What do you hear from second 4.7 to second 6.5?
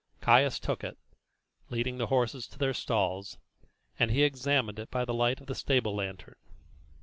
it by the light of the stable lantern.